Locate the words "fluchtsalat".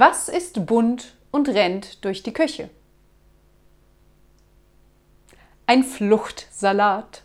5.82-7.17